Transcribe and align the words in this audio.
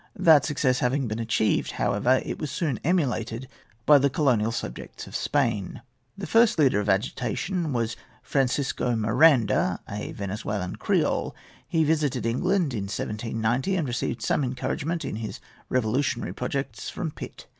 That 0.17 0.45
success 0.45 0.79
having 0.79 1.07
been 1.07 1.19
achieved, 1.19 1.73
however, 1.73 2.23
it 2.25 2.39
was 2.39 2.49
soon 2.49 2.79
emulated 2.83 3.47
by 3.85 3.99
the 3.99 4.09
colonial 4.09 4.51
subjects 4.51 5.05
of 5.05 5.15
Spain. 5.15 5.83
The 6.17 6.25
first 6.25 6.57
leader 6.57 6.79
of 6.79 6.89
agitation 6.89 7.71
was 7.71 7.95
Francisco 8.23 8.95
Miranda, 8.95 9.79
a 9.87 10.11
Venezuelan 10.13 10.77
Creole. 10.77 11.35
He 11.67 11.83
visited 11.83 12.25
England 12.25 12.73
in 12.73 12.85
1790, 12.85 13.75
and 13.75 13.87
received 13.87 14.23
some 14.23 14.43
encouragement 14.43 15.05
in 15.05 15.17
his 15.17 15.39
revolutionary 15.69 16.33
projects 16.33 16.89
from 16.89 17.11
Pitt. 17.11 17.45